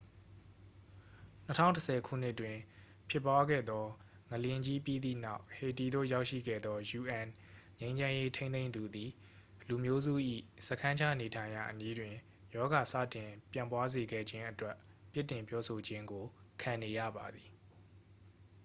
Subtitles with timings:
[1.51, 2.57] 2010 ခုနှစ်တွင်
[3.09, 3.85] ဖြစ်ပွားခဲ့သော
[4.29, 7.27] ငလျင်ကြီးပြီးသည့်နောက် ဟေတီသို့ရောက်ရှိခဲ့သော un
[7.79, 9.09] ငြိမ်းချမ်းရေးထိန်းသိမ်းသူသည်
[9.67, 10.13] လူမျိုးစု၏
[10.67, 12.15] စခန်းချနေထိုင်ရာနေရာအနီးတွင်
[12.55, 14.75] ရောဂါစတင်ပျံ့ပွားစေခဲ့ခြင်းအတွက်
[15.11, 16.25] ပြစ်တင်ပြောဆိုခြင်းကို
[16.61, 17.49] ခံနေရပါသည်